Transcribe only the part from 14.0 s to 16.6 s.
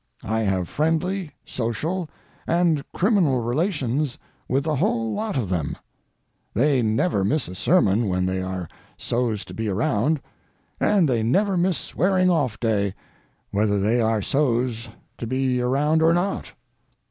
are so's to be around or not.